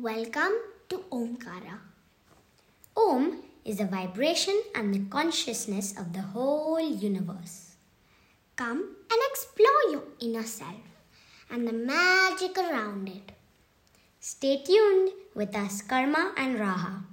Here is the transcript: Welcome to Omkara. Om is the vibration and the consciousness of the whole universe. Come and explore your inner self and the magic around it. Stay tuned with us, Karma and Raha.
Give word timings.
Welcome 0.00 0.56
to 0.88 1.04
Omkara. 1.12 1.76
Om 2.96 3.42
is 3.66 3.76
the 3.76 3.84
vibration 3.84 4.56
and 4.74 4.94
the 4.94 5.04
consciousness 5.10 5.92
of 5.92 6.14
the 6.14 6.22
whole 6.22 6.80
universe. 6.80 7.76
Come 8.56 8.96
and 9.12 9.20
explore 9.28 9.92
your 9.92 10.04
inner 10.22 10.44
self 10.44 10.88
and 11.50 11.68
the 11.68 11.74
magic 11.74 12.56
around 12.56 13.08
it. 13.08 13.32
Stay 14.20 14.62
tuned 14.64 15.10
with 15.34 15.54
us, 15.54 15.82
Karma 15.82 16.32
and 16.34 16.56
Raha. 16.56 17.09